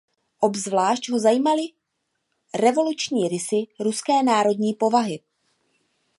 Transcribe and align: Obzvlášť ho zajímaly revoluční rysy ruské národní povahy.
Obzvlášť 0.41 1.11
ho 1.13 1.19
zajímaly 1.21 1.73
revoluční 2.57 3.27
rysy 3.29 3.67
ruské 3.79 4.23
národní 4.25 4.73
povahy. 4.73 5.19